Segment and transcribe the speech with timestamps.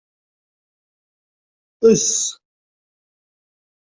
[1.89, 2.39] Ess!